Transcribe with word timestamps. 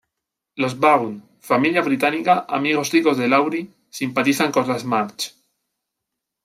Los 0.55 0.79
Vaughn: 0.79 1.21
Familia 1.41 1.83
británica, 1.83 2.47
amigos 2.49 2.89
ricos 2.89 3.19
de 3.19 3.27
Laurie, 3.27 3.69
simpatizan 3.91 4.51
con 4.51 4.67
las 4.67 4.83
March. 4.83 5.35